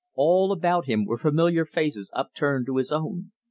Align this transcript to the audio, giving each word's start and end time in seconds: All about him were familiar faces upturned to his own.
All 0.15 0.51
about 0.51 0.85
him 0.87 1.05
were 1.05 1.19
familiar 1.19 1.63
faces 1.63 2.09
upturned 2.15 2.65
to 2.65 2.77
his 2.77 2.91
own. 2.91 3.31